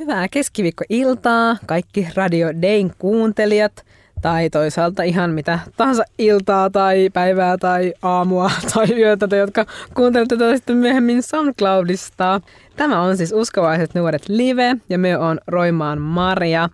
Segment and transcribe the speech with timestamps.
[0.00, 3.84] Hyvää keskiviikkoiltaa kaikki Radio Dayn kuuntelijat
[4.22, 10.56] tai toisaalta ihan mitä tahansa iltaa tai päivää tai aamua tai yötä, jotka kuuntelette tätä
[10.56, 12.40] sitten myöhemmin SoundCloudista.
[12.76, 16.68] Tämä on siis Uskovaiset nuoret live ja me on Roimaan Maria.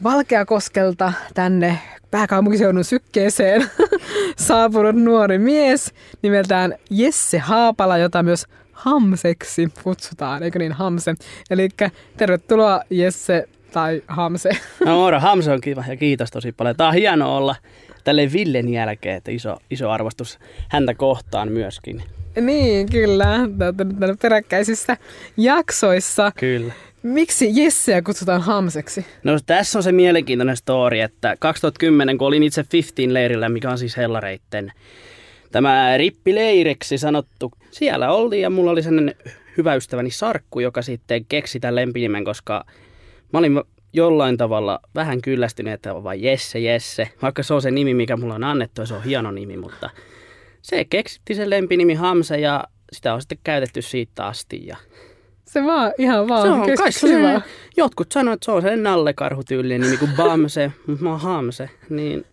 [0.03, 1.79] Valkeakoskelta tänne
[2.11, 3.71] pääkaupunkiseudun sykkeeseen
[4.47, 8.45] saapunut nuori mies nimeltään Jesse Haapala, jota myös
[8.81, 11.13] Hamseksi kutsutaan, eikö niin Hamse?
[11.49, 11.69] Eli
[12.17, 14.49] tervetuloa Jesse tai Hamse.
[14.85, 16.75] No moro, Hamse on kiva ja kiitos tosi paljon.
[16.75, 17.55] Tämä on hienoa olla
[18.03, 22.03] tälle Villen jälkeen, että iso, iso arvostus häntä kohtaan myöskin.
[22.41, 23.39] Niin, kyllä.
[24.01, 24.97] Olette peräkkäisissä
[25.37, 26.31] jaksoissa.
[26.39, 26.73] Kyllä.
[27.03, 29.05] Miksi Jesseä kutsutaan Hamseksi?
[29.23, 33.97] No tässä on se mielenkiintoinen story, että 2010, kun olin itse 15-leirillä, mikä on siis
[33.97, 34.71] hellareitten
[35.51, 37.51] tämä rippileireksi sanottu.
[37.71, 39.15] Siellä oltiin ja mulla oli sellainen
[39.57, 42.65] hyvä ystäväni Sarkku, joka sitten keksi tämän lempinimen, koska
[43.33, 43.61] mä olin
[43.93, 47.09] jollain tavalla vähän kyllästynyt, että on vain Jesse, Jesse.
[47.21, 49.89] Vaikka se on se nimi, mikä mulla on annettu ja se on hieno nimi, mutta
[50.61, 54.67] se keksitti sen lempinimi Hamse ja sitä on sitten käytetty siitä asti.
[54.67, 54.77] Ja
[55.45, 57.07] se vaan ihan vaan se on kai se,
[57.77, 61.69] Jotkut sanoo, että se on se nallekarhutyylinen nimi kuin Bamse, mutta mä oon Hamse.
[61.89, 62.25] Niin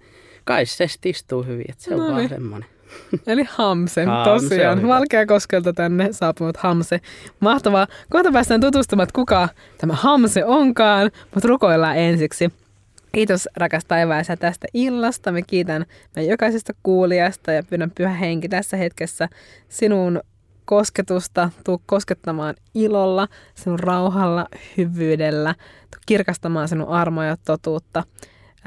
[0.45, 2.29] kai se istuu hyvin, että se on no vaan niin.
[2.29, 2.69] semmoinen.
[3.27, 4.89] Eli Hamse, Hamse tosiaan.
[4.89, 7.01] Valkeakoskelta tänne saapunut Hamse.
[7.41, 7.87] Mahtavaa.
[8.11, 12.53] Kohta päästään tutustumaan, että kuka tämä Hamse onkaan, mutta rukoillaan ensiksi.
[13.13, 15.33] Kiitos rakas taivaansa tästä illasta.
[15.33, 19.29] Me kiitän meidän jokaisesta kuulijasta ja pyydän pyhä henki tässä hetkessä
[19.69, 20.21] sinun
[20.65, 21.51] kosketusta.
[21.65, 25.55] Tuu koskettamaan ilolla, sinun rauhalla, hyvyydellä.
[25.91, 28.05] Tuu kirkastamaan sinun armoa ja totuutta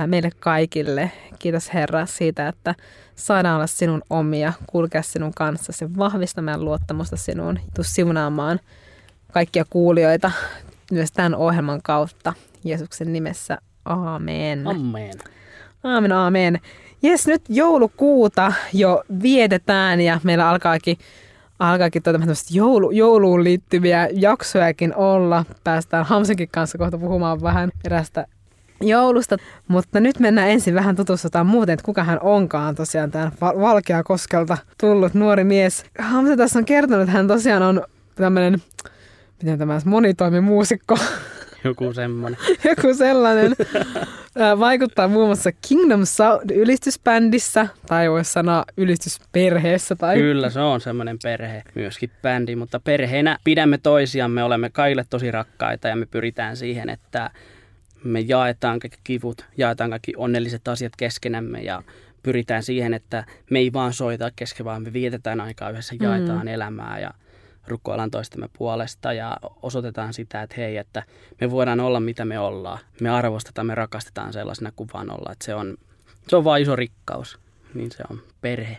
[0.08, 1.12] meille kaikille.
[1.40, 2.76] Kiitos Herra siitä, että
[3.16, 8.60] saadaan olla sinun omia, kulkea sinun kanssa, se vahvistaa meidän luottamusta sinuun, tuu siunaamaan
[9.32, 10.32] kaikkia kuulijoita
[10.92, 12.34] myös tämän ohjelman kautta.
[12.64, 14.68] Jeesuksen nimessä, aamen.
[14.68, 15.14] Amen.
[15.84, 16.60] Aamen, aamen.
[17.02, 20.98] Jes, nyt joulukuuta jo vietetään ja meillä alkaakin
[21.60, 22.20] alkaakin tuota,
[22.52, 25.46] joulu, jouluun liittyviä jaksojakin olla.
[25.64, 28.26] Päästään Hamsenkin kanssa kohta puhumaan vähän erästä
[28.82, 29.38] joulusta.
[29.68, 35.14] Mutta nyt mennään ensin vähän tutustutaan muuten, että kuka hän onkaan tosiaan tämä Valkeakoskelta tullut
[35.14, 35.86] nuori mies.
[36.00, 37.84] Hamza tässä on kertonut, että hän tosiaan on
[38.16, 38.62] tämmöinen,
[39.44, 40.98] miten tämä monitoimimuusikko.
[41.64, 42.40] Joku semmoinen.
[42.70, 43.56] Joku sellainen.
[44.60, 49.96] Vaikuttaa muun muassa Kingdom Sound ylistysbändissä, tai voisi sanoa ylistysperheessä.
[49.96, 50.18] Tai...
[50.18, 55.88] Kyllä, se on semmoinen perhe myöskin bändi, mutta perheenä pidämme toisiamme, olemme kaikille tosi rakkaita
[55.88, 57.30] ja me pyritään siihen, että
[58.04, 61.84] me jaetaan kaikki kivut, jaetaan kaikki onnelliset asiat keskenämme ja
[62.24, 66.04] pyritään siihen, että me ei vaan soita kesken, vaan me vietetään aikaa yhdessä, mm.
[66.04, 66.48] jaetaan mm.
[66.48, 67.12] elämää ja
[67.68, 71.04] rukoillaan toistemme puolesta ja osoitetaan sitä, että hei, että
[71.42, 72.80] me voidaan olla mitä me ollaan.
[73.02, 75.32] Me arvostetaan, me rakastetaan sellaisena kuin vaan olla.
[75.32, 75.78] Että se, on,
[76.28, 77.40] se on vaan iso rikkaus,
[77.74, 78.78] niin se on perhe.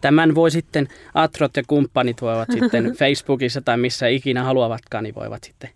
[0.00, 5.44] Tämän voi sitten, Atrot ja kumppanit voivat sitten Facebookissa tai missä ikinä haluavatkaan, niin voivat
[5.44, 5.70] sitten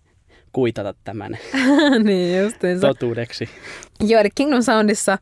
[0.51, 1.37] kuitata tämän
[2.03, 2.87] niin, justiinsa.
[2.87, 3.49] totuudeksi.
[3.99, 5.17] Joo, eli Kingdom Soundissa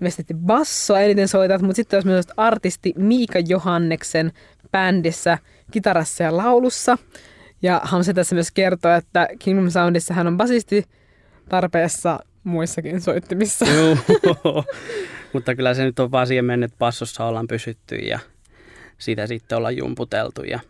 [0.00, 4.32] ilmeisesti bassoa eniten soitat, mutta sitten olisi myös artisti Miika Johanneksen
[4.72, 5.38] bändissä,
[5.70, 6.98] kitarassa ja laulussa.
[7.62, 10.84] Ja Hamse tässä myös kertoo, että Kingdom Soundissa hän on basisti
[11.48, 13.64] tarpeessa muissakin soittimissa.
[13.64, 13.96] Joo,
[15.32, 18.18] mutta kyllä se nyt on vaan siihen mennyt, että bassossa ollaan pysytty ja
[18.98, 20.60] sitä sitten ollaan jumputeltu ja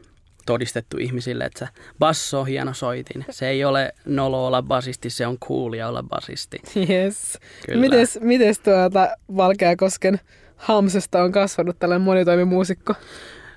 [0.47, 1.69] todistettu ihmisille, että
[1.99, 3.25] basso on hieno soitin.
[3.31, 6.63] Se ei ole nolo olla basisti, se on coolia olla basisti.
[6.91, 7.39] Yes.
[7.75, 10.21] Mites, mites tuota Valkeakosken
[10.57, 12.95] Hamsesta on kasvanut tällainen monitoimimuusikko?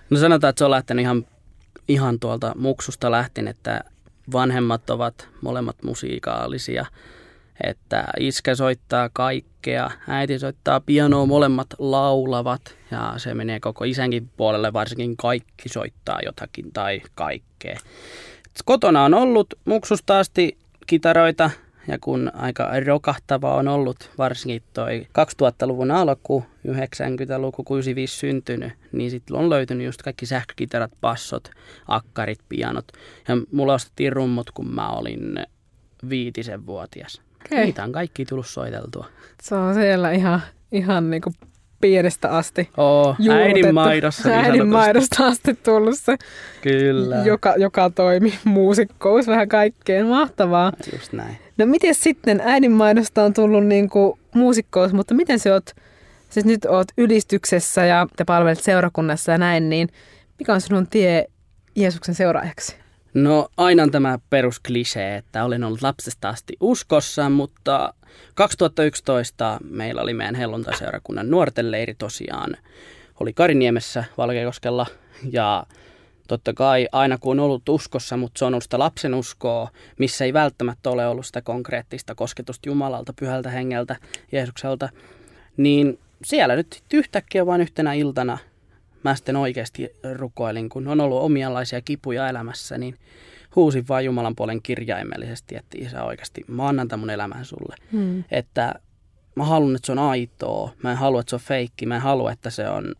[0.09, 1.25] No sanotaan, että se on lähtenyt ihan,
[1.87, 3.83] ihan tuolta muksusta lähtien, että
[4.31, 6.85] vanhemmat ovat molemmat musiikaalisia–
[7.63, 12.61] että iskä soittaa kaikkea, äiti soittaa pianoa, molemmat laulavat
[12.91, 17.79] ja se menee koko isänkin puolelle, varsinkin kaikki soittaa jotakin tai kaikkea.
[18.65, 20.57] Kotona on ollut muksusta asti
[20.87, 21.49] kitaroita
[21.87, 29.37] ja kun aika rokahtava on ollut varsinkin toi 2000-luvun alku, 90-luku, 95 syntynyt, niin sitten
[29.37, 31.51] on löytynyt just kaikki sähkökitarat, bassot,
[31.87, 32.91] akkarit, pianot.
[33.27, 35.45] Ja mulla ostettiin rummut, kun mä olin
[36.09, 37.24] viitisen vuotias.
[37.45, 37.65] Okay.
[37.65, 39.05] Niitä on kaikki tullut soiteltua.
[39.41, 41.31] Se on siellä ihan, ihan niinku
[41.81, 44.29] pienestä asti Oo, äidin maidossa.
[44.29, 46.15] Niin äidin maidosta asti tullut se,
[46.61, 47.15] Kyllä.
[47.15, 50.05] joka, joka toimi muusikkous vähän kaikkeen.
[50.05, 50.71] Mahtavaa.
[50.93, 51.37] Just näin.
[51.57, 55.71] No miten sitten äidin maidosta on tullut niinku muusikkous, mutta miten se oot,
[56.29, 59.89] siis nyt oot ylistyksessä ja te palvelet seurakunnassa ja näin, niin
[60.39, 61.25] mikä on sinun tie
[61.75, 62.75] Jeesuksen seuraajaksi?
[63.15, 67.93] No aina on tämä perusklisee, että olen ollut lapsesta asti uskossa, mutta
[68.33, 72.57] 2011 meillä oli meidän helluntaiseurakunnan nuorten leiri tosiaan.
[73.19, 74.85] Oli Kariniemessä Valkeakoskella
[75.31, 75.65] ja
[76.27, 79.69] totta kai aina kun on ollut uskossa, mutta se on ollut sitä lapsen uskoa,
[79.99, 83.95] missä ei välttämättä ole ollut sitä konkreettista kosketusta Jumalalta, pyhältä hengeltä,
[84.31, 84.89] Jeesukselta,
[85.57, 88.37] niin siellä nyt yhtäkkiä vain yhtenä iltana
[89.05, 92.97] mä sitten oikeasti rukoilin, kun on ollut omianlaisia kipuja elämässä, niin
[93.55, 97.75] huusin vaan Jumalan puolen kirjaimellisesti, että isä oikeasti, mä annan tämän mun elämän sulle.
[97.91, 98.23] Hmm.
[98.31, 98.75] Että
[99.35, 102.01] mä haluan, että se on aitoa, mä en halua, että se on feikki, mä en
[102.01, 102.95] halua, että se on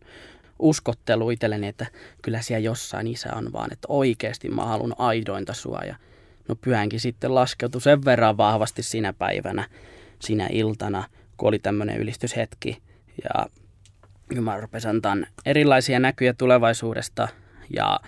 [0.58, 1.86] uskottelu itselleni, että
[2.22, 5.80] kyllä siellä jossain isä on, vaan että oikeasti mä haluan aidointa sua.
[5.86, 5.96] Ja
[6.48, 9.68] no pyhänkin sitten laskeutui sen verran vahvasti sinä päivänä,
[10.18, 11.04] sinä iltana,
[11.36, 12.78] kun oli tämmöinen ylistyshetki.
[13.24, 13.46] Ja
[14.34, 17.28] Jumala rupesi antaa erilaisia näkyjä tulevaisuudesta
[17.70, 18.00] ja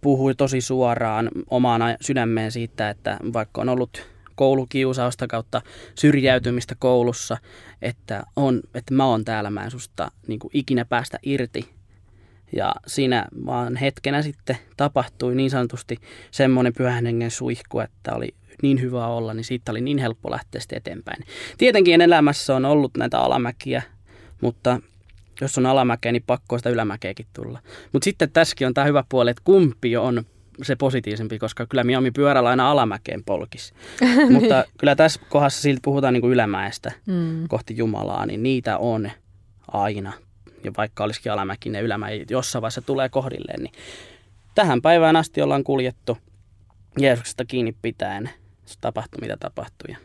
[0.00, 5.62] puhui tosi suoraan omaan sydämeen siitä, että vaikka on ollut koulukiusausta kautta
[5.94, 7.36] syrjäytymistä koulussa,
[7.82, 11.76] että, on, että mä oon täällä, mä en susta niin ikinä päästä irti.
[12.52, 15.96] Ja siinä vaan hetkenä sitten tapahtui niin sanotusti
[16.30, 20.60] semmoinen pyhän hengen suihku, että oli niin hyvä olla, niin siitä oli niin helppo lähteä
[20.60, 21.24] sitten eteenpäin.
[21.58, 23.82] Tietenkin elämässä on ollut näitä alamäkiä,
[24.42, 24.80] mutta
[25.40, 27.58] jos on alamäkeä, niin pakko sitä ylämäkeäkin tulla.
[27.92, 30.24] Mutta sitten tässäkin on tämä hyvä puoli, että kumpi on
[30.62, 33.74] se positiivisempi, koska kyllä minä pyörällä aina alamäkeen polkis.
[34.32, 37.48] Mutta kyllä tässä kohdassa silti puhutaan niin kuin ylämäestä mm.
[37.48, 39.10] kohti Jumalaa, niin niitä on
[39.68, 40.12] aina.
[40.64, 43.72] Ja vaikka olisikin alamäki, ne ylämäi jossain vaiheessa tulee kohdilleen, niin
[44.54, 46.18] tähän päivään asti ollaan kuljettu
[46.98, 48.30] Jeesuksesta kiinni pitäen.
[48.66, 49.96] Se tapahtui, mitä tapahtui.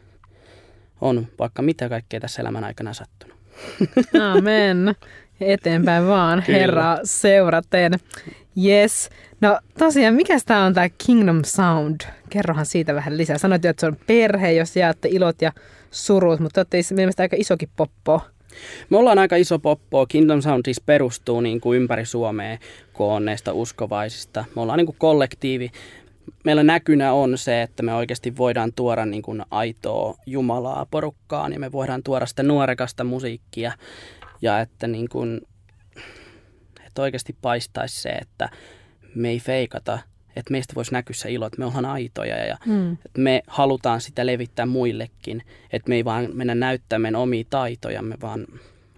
[1.02, 3.41] on vaikka mitä kaikkea tässä elämän aikana sattunut.
[4.32, 4.96] Amen.
[5.42, 6.60] Eteenpäin vaan, Kyllä.
[6.60, 7.94] Herra seuraten.
[8.66, 9.10] Yes.
[9.42, 12.02] No tosiaan, mikä tämä on tämä Kingdom Sound?
[12.30, 13.38] Kerrohan siitä vähän lisää.
[13.38, 15.52] Sanoit jo, että se on perhe, jos jaatte ilot ja
[15.92, 18.22] surut, mutta olette mielestäni aika isokin poppo.
[18.90, 20.06] Me ollaan aika iso poppo.
[20.06, 22.58] Kingdom Sound siis perustuu niin kuin ympäri Suomea
[22.94, 24.46] koonneista uskovaisista.
[24.56, 25.72] Me ollaan niin kuin kollektiivi
[26.44, 31.60] meillä näkynä on se, että me oikeasti voidaan tuoda niin kuin aitoa Jumalaa porukkaan ja
[31.60, 33.72] me voidaan tuoda sitä nuorekasta musiikkia
[34.42, 35.42] ja että, niin kuin,
[36.88, 38.50] että oikeasti paistaisi se, että
[39.16, 40.00] me ei feikata,
[40.36, 42.92] että meistä voisi näkyä se ilo, että me ollaan aitoja ja mm.
[42.94, 48.48] että me halutaan sitä levittää muillekin, että me ei vaan mennä näyttämään omia taitojamme, vaan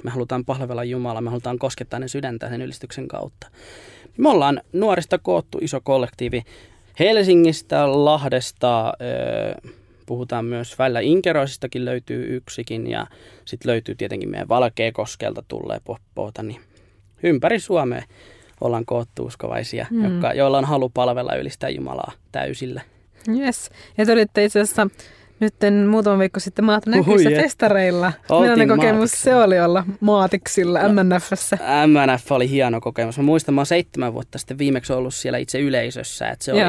[0.03, 3.47] me halutaan palvella Jumalaa, me halutaan koskettaa ne sydäntä sen ylistyksen kautta.
[4.17, 6.43] Me ollaan nuorista koottu iso kollektiivi,
[6.99, 8.93] Helsingistä, Lahdesta,
[10.05, 13.07] puhutaan myös välillä Inkeroisistakin löytyy yksikin ja
[13.45, 16.61] sitten löytyy tietenkin meidän Valkeakoskelta tulee poppoota, niin
[17.23, 18.03] ympäri Suomea
[18.61, 20.03] ollaan koottu uskovaisia, mm.
[20.03, 22.81] jotka, joilla on halu palvella ylistää Jumalaa täysillä.
[23.37, 23.69] Yes.
[23.97, 24.87] Ja te olitte itse asiassa
[25.39, 25.53] nyt
[25.89, 27.41] muutama viikko sitten maat näkyissä yes.
[27.41, 28.13] festareilla.
[28.29, 29.41] Millainen kokemus maatiksella.
[29.41, 31.57] se oli olla maatiksilla no, MNFssä?
[31.87, 33.17] MNF oli hieno kokemus.
[33.17, 36.29] Mä muistan, mä oon seitsemän vuotta sitten viimeksi ollut siellä itse yleisössä.
[36.29, 36.61] Että se, oli,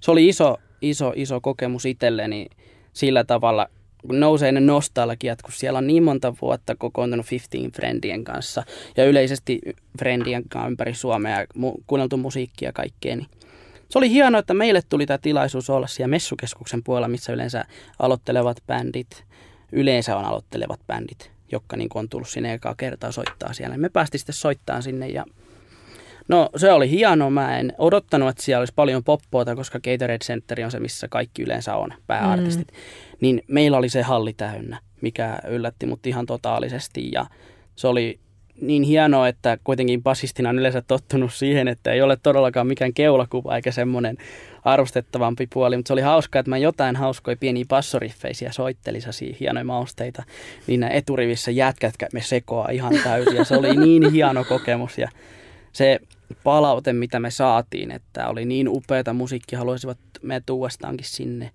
[0.00, 2.46] se oli iso, iso, iso kokemus itselleni
[2.92, 3.68] sillä tavalla,
[4.06, 8.64] kun nousee ne nostalgiat, kun siellä on niin monta vuotta kokoontunut 15 Friendien kanssa
[8.96, 9.60] ja yleisesti
[9.98, 13.26] Friendien kanssa ympäri Suomea ja mu- kuunneltu musiikkia ja kaikkea, niin
[13.90, 17.64] se oli hienoa, että meille tuli tämä tilaisuus olla siellä messukeskuksen puolella, missä yleensä
[17.98, 19.24] aloittelevat bändit,
[19.72, 23.76] yleensä on aloittelevat bändit, jotka niin on tullut sinne ekaa kertaa soittaa siellä.
[23.76, 25.24] Me päästiin sitten soittamaan sinne ja
[26.28, 27.30] No se oli hienoa.
[27.30, 31.42] Mä en odottanut, että siellä olisi paljon poppoota, koska Gatorade Center on se, missä kaikki
[31.42, 32.68] yleensä on, pääartistit.
[32.72, 32.78] Mm.
[33.20, 37.10] Niin meillä oli se halli täynnä, mikä yllätti mut ihan totaalisesti.
[37.12, 37.26] Ja
[37.76, 38.20] se oli
[38.60, 43.56] niin hienoa, että kuitenkin basistina on yleensä tottunut siihen, että ei ole todellakaan mikään keulakuva
[43.56, 44.16] eikä semmoinen
[44.64, 49.02] arvostettavampi puoli, mutta se oli hauskaa, että mä jotain hauskoja pieniä bassoriffeisiä soittelin
[49.40, 50.22] hienoja mausteita,
[50.66, 55.08] niin eturivissä jätkät me sekoa ihan täysin ja se oli niin hieno kokemus ja
[55.72, 56.00] se
[56.44, 61.50] palaute, mitä me saatiin, että oli niin upeata musiikkia, haluaisivat me uudestaankin sinne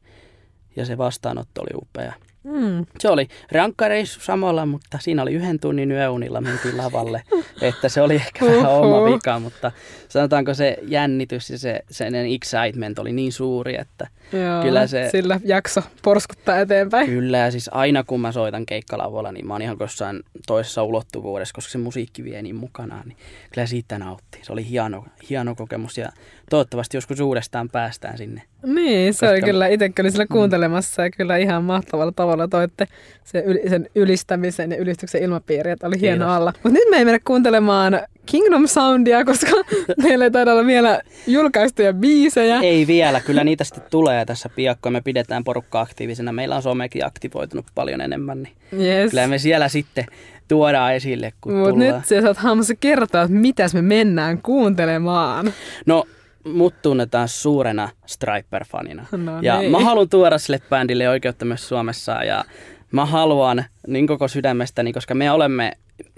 [0.76, 2.14] ja se vastaanotto oli upea.
[2.44, 2.86] Mm.
[3.00, 7.24] Se oli rankka reissu samalla, mutta siinä oli yhden tunnin yöunilla mentiin lavalle.
[7.62, 9.72] että se oli ehkä vähän oma vika, mutta
[10.10, 15.40] sanotaanko se jännitys ja se sen excitement oli niin suuri, että Joo, Kyllä se- Sillä
[15.46, 17.06] jakso porskuttaa eteenpäin.
[17.08, 17.38] kyllä.
[17.38, 21.72] Ja siis aina kun mä soitan keikkalavoilla, niin mä oon ihan jossain toisessa ulottuvuudessa, koska
[21.72, 23.08] se musiikki vie niin mukanaan.
[23.08, 23.18] Niin
[23.54, 24.40] kyllä siitä nautti.
[24.42, 26.10] Se oli hieno, hieno kokemus ja
[26.50, 28.42] toivottavasti joskus uudestaan päästään sinne.
[28.66, 32.88] Niin, se oli Koska- kyllä, itse oli siellä kuuntelemassa ja kyllä ihan mahtavalla tavalla toitte
[33.24, 36.54] sen, yli, sen ylistämisen ja ylistyksen ilmapiiri, että oli hieno alla.
[36.64, 39.52] Mutta nyt me ei mennä kuuntelemaan Kingdom Soundia, koska
[40.04, 42.60] meillä ei taida olla vielä julkaistuja biisejä.
[42.60, 44.94] Ei vielä, kyllä niitä sitten tulee tässä piakkoon.
[44.94, 46.32] Me pidetään porukka aktiivisena.
[46.34, 49.10] Meillä on somekin aktivoitunut paljon enemmän, niin Yes.
[49.12, 50.06] kyllä me siellä sitten
[50.48, 51.96] tuodaan esille, kun Mutta tullaan.
[51.96, 55.54] nyt sä saat Hamsa kertoa, että mitäs me mennään kuuntelemaan.
[55.86, 56.04] No,
[56.46, 59.06] mut tunnetaan suurena Striper-fanina.
[59.18, 59.72] No ja niin.
[59.72, 62.46] mä haluan tuoda sille bändille oikeutta myös Suomessa ja
[62.92, 65.72] mä haluan niin koko sydämestäni, koska me olemme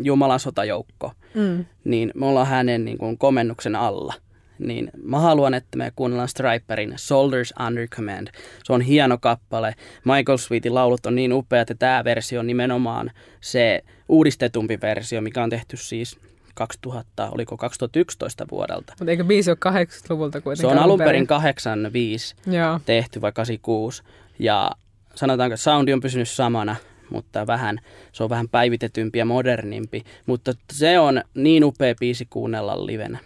[0.03, 1.65] Jumalan sotajoukko, Mm.
[1.83, 4.13] niin me ollaan hänen niin kuin komennuksen alla.
[4.59, 8.27] Niin mä haluan, että me kuunnellaan Striperin Soldiers Under Command.
[8.63, 9.75] Se on hieno kappale.
[10.05, 13.11] Michael Sweetin laulut on niin upea, että tämä versio on nimenomaan
[13.41, 16.19] se uudistetumpi versio, mikä on tehty siis
[16.53, 18.93] 2000, oliko 2011 vuodelta.
[18.99, 20.77] Mutta eikö biisi ole 80-luvulta Se kuitenkin?
[20.77, 22.79] on alun perin 85 Joo.
[22.85, 24.03] tehty vai 86
[24.39, 24.71] ja
[25.15, 26.75] sanotaanko, että soundi on pysynyt samana,
[27.09, 27.79] mutta vähän,
[28.11, 33.17] se on vähän päivitetympi ja modernimpi, mutta se on niin upea biisi kuunnella livenä.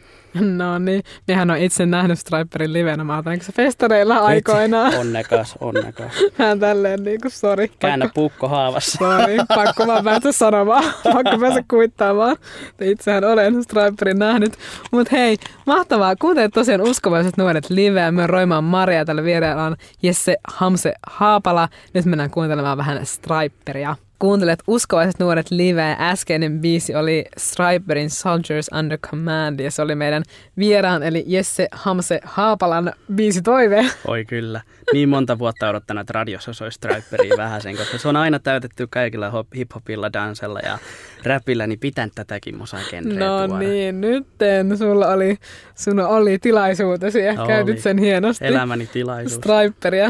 [0.58, 3.03] No niin, mehän on itse nähnyt Striperin livenä.
[3.03, 4.96] Mä otan se festareilla aikoinaan.
[4.96, 6.12] Onnekas, onnekas.
[6.39, 7.72] Vähän tälleen niinku, sori.
[7.79, 8.98] Käännä Pakko, puukko haavassa.
[8.98, 10.84] sori, pakko vaan päästä sanomaan.
[11.03, 12.38] Pakko päästä kuittaamaan.
[12.70, 14.53] että Itsehän olen Striperin nähnyt.
[14.91, 16.15] Mutta hei, mahtavaa.
[16.15, 18.12] Kuuntelet tosiaan uskovaiset nuoret liveä.
[18.12, 19.06] Me Roimaan Maria.
[19.06, 21.70] Tällä vierellä on Jesse Hamse Haapala.
[21.94, 23.96] Nyt mennään kuuntelemaan vähän Striperia.
[24.19, 25.95] Kuuntelet uskovaiset nuoret liveä.
[26.00, 30.24] Äskeinen biisi oli Striperin Soldiers Under Command ja se oli meidän
[30.57, 33.86] vieraan eli Jesse Hamse Haapalan biisi toive.
[34.07, 34.62] Oi kyllä.
[34.93, 38.88] Niin monta vuotta odottanut, että radiossa soi Striperia vähän sen, koska se on aina täytetty
[38.89, 40.77] kaikilla hop- hiphopilla, dansella ja
[41.24, 43.59] räpillä, niin pitän tätäkin musagenreä No tuoda.
[43.59, 45.38] niin, nytten sulla oli,
[45.75, 47.47] sulla oli tilaisuutesi ja Oli.
[47.47, 48.45] käytit sen hienosti.
[48.45, 49.36] Elämäni tilaisuus.
[49.36, 50.09] Striperia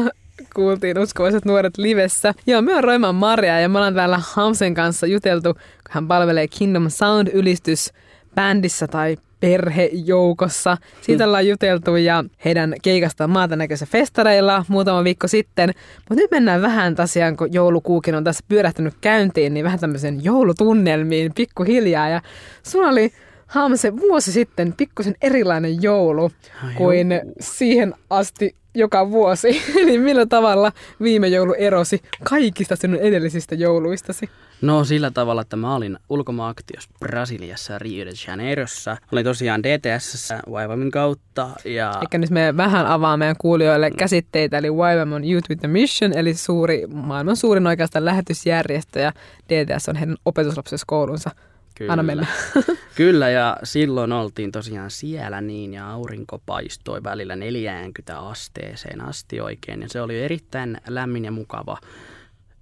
[0.58, 2.34] kuultiin uskovaiset nuoret livessä.
[2.46, 6.48] Joo, me on Roiman Maria ja me ollaan täällä Hamsen kanssa juteltu, kun hän palvelee
[6.48, 7.92] Kingdom Sound-ylistys
[8.34, 10.76] bändissä tai perhejoukossa.
[11.00, 15.68] Siitä ollaan juteltu ja heidän keikastaan maata näköisessä festareilla muutama viikko sitten.
[15.98, 21.32] Mutta nyt mennään vähän tosiaan, kun joulukuukin on tässä pyörähtänyt käyntiin, niin vähän tämmöisen joulutunnelmiin
[21.34, 22.08] pikkuhiljaa.
[22.08, 22.22] Ja
[22.62, 23.12] sulla oli
[23.46, 26.30] Hamse vuosi sitten pikkusen erilainen joulu
[26.64, 27.34] Ai kuin juu.
[27.40, 29.62] siihen asti joka vuosi.
[29.82, 34.30] Eli millä tavalla viime joulu erosi kaikista sinun edellisistä jouluistasi?
[34.62, 38.96] No sillä tavalla, että mä olin ulkomaaktiossa Brasiliassa Rio de Janeirossa.
[39.12, 44.66] Olin tosiaan DTS Vaivamin kautta ja Eikä nyt me vähän avaa meidän kuulijoille käsitteitä, eli
[44.66, 49.12] YWAM on Youth with a Mission, eli suuri, maailman suurin oikeastaan lähetysjärjestö, ja
[49.48, 51.30] DTS on heidän opetuslapsiskoulunsa.
[51.78, 51.92] Kyllä.
[51.92, 52.26] Anna mennä.
[52.94, 59.82] Kyllä, ja silloin oltiin tosiaan siellä niin, ja aurinko paistoi välillä 40 asteeseen asti oikein,
[59.82, 61.78] ja se oli erittäin lämmin ja mukava,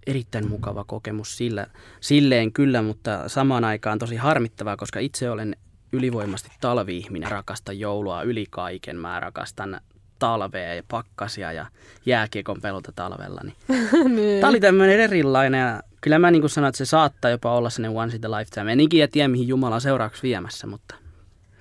[0.07, 1.67] erittäin mukava kokemus sillä,
[2.01, 5.57] silleen kyllä, mutta samaan aikaan tosi harmittavaa, koska itse olen
[5.93, 9.81] ylivoimasti talvi-ihminen, rakastan joulua yli kaiken, mä rakastan
[10.19, 11.67] talvea ja pakkasia ja
[12.07, 13.57] jääkiekon pelota talvella, niin
[14.17, 14.41] niin.
[14.41, 17.71] Tämä oli tämmöinen erilainen ja kyllä mä niin kuin sanoin, että se saattaa jopa olla
[17.71, 18.73] sellainen once in a lifetime.
[18.73, 20.95] En ikinä tiedä, mihin Jumala seuraavaksi viemässä, mutta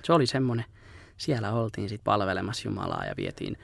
[0.02, 0.64] se oli semmoinen.
[1.16, 3.58] Siellä oltiin sitten palvelemassa Jumalaa ja vietiin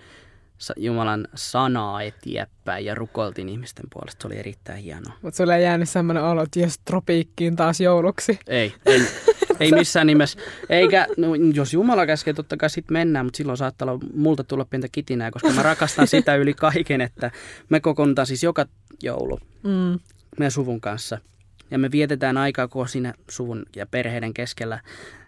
[0.77, 4.23] Jumalan sanaa eteenpäin ja rukoiltiin ihmisten puolesta.
[4.23, 5.13] Se oli erittäin hienoa.
[5.23, 8.39] Mutta sulle ei jäänyt semmoinen olo, että jos tropiikkiin taas jouluksi.
[8.47, 9.01] Ei, ei,
[9.63, 10.39] ei missään nimessä.
[10.69, 14.65] Eikä, no, jos Jumala käskee, totta kai sitten mennään, mutta silloin saattaa olla multa tulla
[14.65, 17.31] pientä kitinää, koska mä rakastan sitä yli kaiken, että
[17.69, 18.67] me kokoonnutaan siis joka
[19.03, 19.99] joulu Mm.
[20.39, 21.19] meidän suvun kanssa.
[21.73, 24.81] Ja me vietetään aikaa koko siinä suvun ja perheiden keskellä.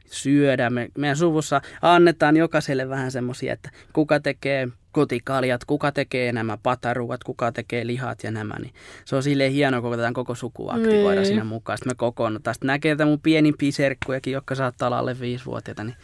[0.07, 0.73] Syödään.
[0.73, 7.25] Me, meidän suvussa annetaan jokaiselle vähän semmoisia, että kuka tekee kotikaljat, kuka tekee nämä pataruuat,
[7.25, 8.55] kuka tekee lihat ja nämä.
[8.59, 8.75] Niin
[9.05, 11.27] se on silleen hienoa, kun otetaan koko suku aktivoida Niin.
[11.27, 11.79] siinä mukaan.
[11.79, 12.55] Sitten me kokoonnutaan.
[12.55, 15.85] Sitten näkee että mun pienimpiä serkkujakin, jotka saattaa olla alle viisivuotiaita.
[15.85, 15.97] Niin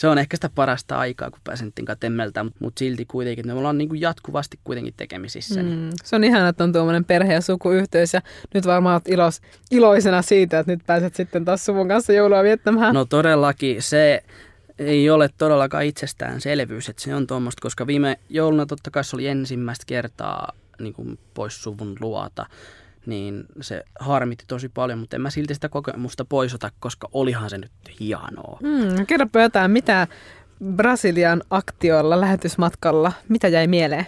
[0.00, 3.58] se on ehkä sitä parasta aikaa, kun pääsen temmeltä, mutta mut silti kuitenkin, että me
[3.58, 5.62] ollaan niin kuin jatkuvasti kuitenkin tekemisissä.
[5.62, 5.78] Niin.
[5.78, 5.90] Mm.
[6.04, 8.20] Se on ihana, että on tuommoinen perhe- ja sukuyhteys ja
[8.54, 9.40] nyt varmaan olet ilos,
[9.70, 12.94] iloisena siitä, että nyt pääset sitten taas suvun kanssa joulua viettämään.
[12.94, 14.22] No todellakin se
[14.78, 19.28] ei ole todellakaan itsestäänselvyys, että se on tuommoista, koska viime jouluna totta kai se oli
[19.28, 22.46] ensimmäistä kertaa niin kuin pois suvun luota.
[23.06, 27.58] Niin se harmitti tosi paljon, mutta en mä silti sitä kokemusta poisota, koska olihan se
[27.58, 28.58] nyt hienoa.
[28.62, 30.06] Mm, kerropa jotain, mitä
[30.74, 34.06] Brasilian aktiolla lähetysmatkalla, mitä jäi mieleen?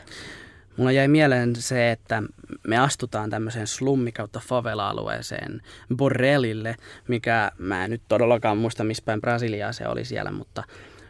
[0.76, 2.22] Mulla jäi mieleen se, että
[2.68, 5.62] me astutaan tämmöiseen slummi kautta favela-alueeseen
[5.96, 6.76] Borrellille,
[7.08, 10.62] mikä mä en nyt todellakaan muista missä päin Brasiliaa se oli siellä, mutta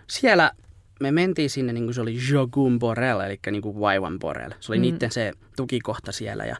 [0.06, 0.52] siellä
[1.00, 4.52] me mentiin sinne, niin kuin se oli Jogum Borrell, eli niin kuin Waiwan Borrell.
[4.60, 4.82] Se oli mm.
[4.82, 6.56] niiden se tukikohta siellä ja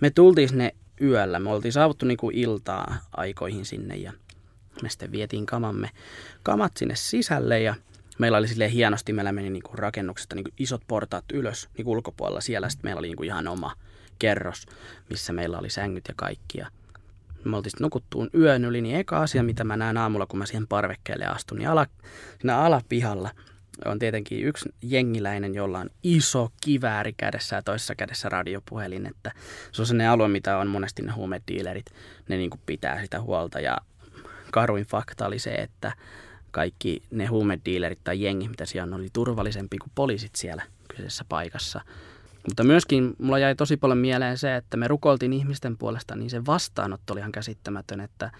[0.00, 1.38] me tultiin sinne yöllä.
[1.38, 4.12] Me oltiin saavuttu niin kuin iltaa aikoihin sinne ja
[4.82, 5.90] me sitten vietiin kamamme,
[6.42, 7.74] kamat sinne sisälle ja
[8.18, 11.86] meillä oli silleen hienosti, meillä meni niin kuin rakennuksesta niin kuin isot portaat ylös niin
[11.86, 12.40] ulkopuolella.
[12.40, 13.72] Siellä sitten meillä oli niin kuin ihan oma
[14.18, 14.66] kerros,
[15.10, 16.58] missä meillä oli sängyt ja kaikki.
[16.58, 16.66] Ja
[17.44, 20.46] me oltiin sitten nukuttuun yön yli, niin eka asia, mitä mä näen aamulla, kun mä
[20.46, 21.86] siihen parvekkeelle astun, niin ala,
[22.38, 23.30] siinä alapihalla
[23.84, 29.06] on tietenkin yksi jengiläinen, jolla on iso kivääri kädessä ja toisessa kädessä radiopuhelin.
[29.06, 29.32] Että
[29.72, 31.86] se on sellainen alue, mitä on monesti ne huumediilerit,
[32.28, 33.60] ne niin kuin pitää sitä huolta.
[33.60, 33.78] Ja
[34.50, 35.92] karuin fakta oli se, että
[36.50, 41.80] kaikki ne huumediilerit tai jengi, mitä siellä on, oli turvallisempi kuin poliisit siellä kyseisessä paikassa.
[42.48, 46.46] Mutta myöskin mulla jäi tosi paljon mieleen se, että me rukoltiin ihmisten puolesta, niin se
[46.46, 48.30] vastaanotto oli ihan käsittämätön, että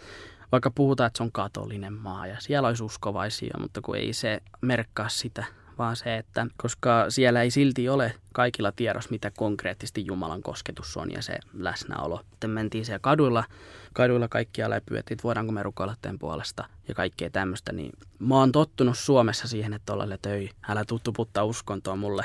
[0.52, 4.40] vaikka puhutaan, että se on katolinen maa ja siellä olisi uskovaisia, mutta kun ei se
[4.60, 5.44] merkkaa sitä,
[5.78, 11.12] vaan se, että koska siellä ei silti ole kaikilla tiedossa, mitä konkreettisesti Jumalan kosketus on
[11.12, 12.20] ja se läsnäolo.
[12.30, 13.44] Sitten mentiin siellä kaduilla,
[13.92, 18.52] kaduilla kaikkia läpyöt, että voidaanko me rukoilla teidän puolesta ja kaikkea tämmöistä, niin mä oon
[18.52, 22.24] tottunut Suomessa siihen, että ollaan, että ei, älä tuttu puttaa uskontoa mulle.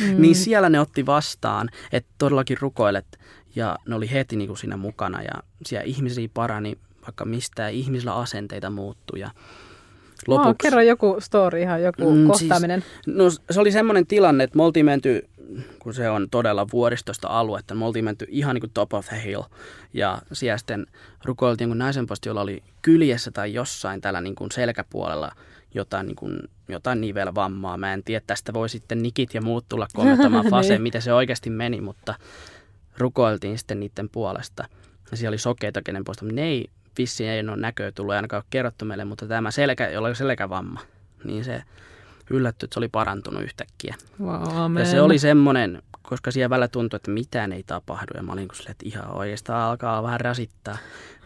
[0.00, 0.20] Mm.
[0.22, 3.18] niin siellä ne otti vastaan, että todellakin rukoilet
[3.54, 8.14] ja ne oli heti niin kuin siinä mukana ja siellä ihmisiä parani vaikka mistä ihmisillä
[8.14, 9.30] asenteita muuttui ja
[10.26, 10.46] lopuksi...
[10.46, 12.80] Wow, kerro joku story, ihan joku mm, siis kohtaaminen.
[12.80, 15.28] Siis, no se oli semmoinen tilanne, että me oltiin menty,
[15.78, 19.22] kun se on todella vuoristosta aluetta, me oltiin menty ihan niin kuin top of the
[19.24, 19.42] hill.
[19.92, 20.86] Ja siellä sitten
[21.24, 25.32] rukoiltiin kun naisenposti, jolla oli kyljessä tai jossain tällä niin kuin selkäpuolella
[25.74, 27.76] jotain, niin kuin, jotain nivelvammaa.
[27.76, 30.82] Mä en tiedä, tästä voi sitten nikit ja muut tulla kommentoimaan faseen, niin.
[30.82, 32.14] miten se oikeasti meni, mutta
[32.98, 34.68] rukoiltiin sitten niiden puolesta.
[35.10, 38.46] Ja siellä oli sokeita, kenen puolesta, ne ei vissiin ei ole näköä tullut, ainakaan ole
[38.50, 40.80] kerrottu meille, mutta tämä selkä, jolla oli selkävamma,
[41.24, 41.62] niin se
[42.30, 43.94] yllättyi, että se oli parantunut yhtäkkiä.
[44.20, 48.12] Wow, ja se oli semmoinen, koska siellä välillä tuntui, että mitään ei tapahdu.
[48.14, 50.78] Ja mä olin kuin että ihan oikeastaan alkaa vähän rasittaa.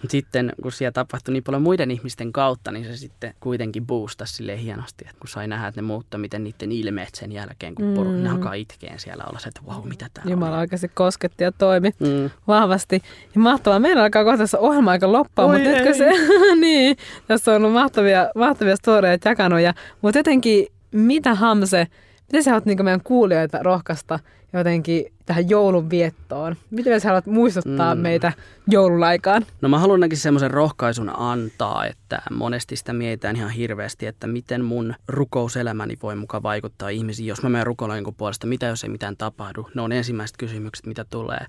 [0.03, 4.35] Mutta sitten kun siellä tapahtui niin paljon muiden ihmisten kautta, niin se sitten kuitenkin boostasi
[4.35, 5.05] sille hienosti.
[5.09, 8.23] Että kun sai nähdä, että ne muuttaa, miten niiden ilmeet sen jälkeen, kun poru, mm.
[8.23, 10.61] ne alkaa itkeen siellä olla se, että vau, wow, mitä täällä Jumala on.
[10.61, 12.31] oikeasti kosketti ja toimi mm.
[12.49, 13.03] vahvasti.
[13.35, 13.79] Ja mahtavaa.
[13.79, 16.11] Meillä alkaa kohta tässä ohjelma aika loppua, Oi mutta nytkö se,
[16.61, 19.61] niin, tässä on ollut mahtavia, mahtavia storeja jakanut.
[19.61, 21.87] Ja, mutta jotenkin, mitä Hamse,
[22.33, 24.19] miten sä haluat niin meidän kuulijoita rohkaista
[24.53, 26.57] jotenkin tähän joulun viettoon?
[26.71, 28.01] Miten sä haluat muistuttaa mm.
[28.01, 28.33] meitä
[28.67, 29.47] joululaikaan?
[29.61, 34.95] No mä haluan semmoisen rohkaisun antaa, että monesti sitä mietitään ihan hirveästi, että miten mun
[35.09, 37.27] rukouselämäni voi mukaan vaikuttaa ihmisiin.
[37.27, 39.71] Jos mä menen rukoilen puolesta, mitä jos ei mitään tapahdu?
[39.75, 41.47] Ne on ensimmäiset kysymykset, mitä tulee.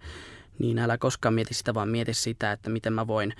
[0.60, 3.34] Niin älä koskaan mieti sitä, vaan mieti sitä, että miten mä voin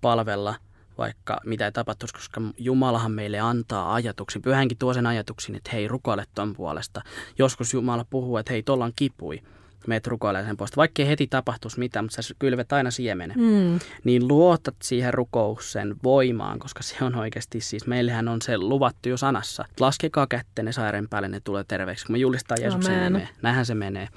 [0.00, 0.54] palvella–
[0.98, 4.40] vaikka mitä ei tapahtuisi, koska Jumalahan meille antaa ajatuksia.
[4.44, 7.02] Pyhänkin tuo sen ajatuksen, että hei, rukoile ton puolesta.
[7.38, 9.42] Joskus Jumala puhuu, että hei, tuolla on kipui.
[9.86, 10.76] Meet rukoilee sen puolesta.
[10.76, 13.36] Vaikka ei heti tapahtuisi mitään, mutta sä kylvet aina siemenen.
[13.38, 13.78] Mm.
[14.04, 19.16] Niin luotat siihen rukouksen voimaan, koska se on oikeasti siis, meillähän on se luvattu jo
[19.16, 19.64] sanassa.
[19.80, 22.06] Laskekaa kättenne saireen päälle, ne tulee terveeksi.
[22.06, 24.08] Kun me julistaa Jeesuksen nimeä, näinhän se menee.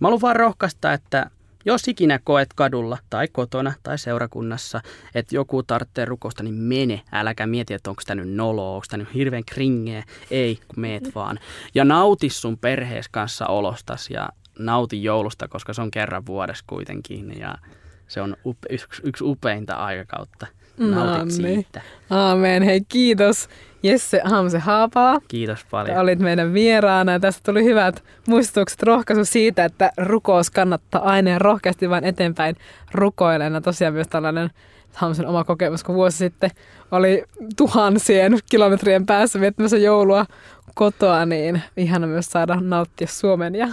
[0.00, 1.30] Mä haluan vaan rohkaista, että
[1.64, 4.80] jos ikinä koet kadulla tai kotona tai seurakunnassa,
[5.14, 7.02] että joku tarvitsee rukousta, niin mene.
[7.12, 10.04] Äläkä mieti, että onko tämä nyt nolo, onko tämä nyt hirveän kringeä.
[10.30, 11.38] Ei, kun meet vaan.
[11.74, 17.38] Ja nauti sun perhees kanssa olostas ja nauti joulusta, koska se on kerran vuodessa kuitenkin.
[17.38, 17.54] Ja
[18.08, 20.46] se on upe, yksi, yksi upeinta aikakautta.
[20.80, 21.80] Nautit siitä.
[22.10, 22.62] Aamen.
[22.62, 23.48] Hei, kiitos
[23.82, 25.18] Jesse Hamse Haapala.
[25.28, 25.98] Kiitos paljon.
[25.98, 31.90] Olit meidän vieraana tästä tuli hyvät muistutukset, rohkaisu siitä, että rukous kannattaa aina ja rohkeasti
[31.90, 32.56] vain eteenpäin
[32.94, 33.54] rukoilen.
[33.54, 34.50] Ja tosiaan myös tällainen
[34.94, 36.50] Hamsen oma kokemus, kun vuosi sitten
[36.90, 37.24] oli
[37.56, 40.26] tuhansien kilometrien päässä viettämässä joulua
[40.74, 43.66] kotoa, niin ihana myös saada nauttia Suomen ja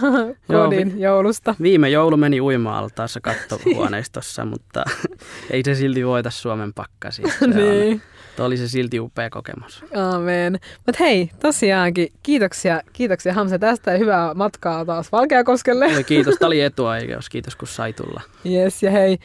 [0.46, 1.54] kodin Joo, joulusta.
[1.62, 4.84] Viime joulu meni uima-altaassa kattohuoneistossa, mutta
[5.50, 7.22] ei se silti voita Suomen pakkasi.
[7.38, 8.02] Se niin.
[8.38, 9.84] on, oli se silti upea kokemus.
[9.96, 10.58] Aamen.
[10.86, 15.92] Mutta hei, tosiaankin kiitoksia, kiitoksia Hamse tästä ja hyvää matkaa taas Valkeakoskelle.
[15.92, 17.28] Ja kiitos, tämä oli etuoikeus.
[17.28, 18.20] Kiitos kun sai tulla.
[18.46, 19.18] Yes, ja hei,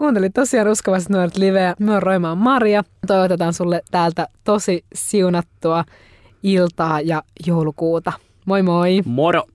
[0.00, 1.74] Kuuntelit tosiaan Uskovaiset nuoret liveä.
[1.78, 2.84] Me on Roimaan Maria.
[3.06, 5.84] Toivotetaan sulle täältä tosi siunattua
[6.42, 8.12] iltaa ja joulukuuta.
[8.46, 9.02] Moi moi!
[9.04, 9.42] Moro!